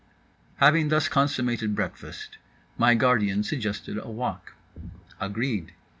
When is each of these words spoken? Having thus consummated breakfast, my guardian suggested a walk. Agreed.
Having 0.55 0.89
thus 0.89 1.07
consummated 1.07 1.75
breakfast, 1.75 2.39
my 2.75 2.95
guardian 2.95 3.43
suggested 3.43 3.99
a 4.01 4.09
walk. 4.09 4.55
Agreed. 5.19 5.73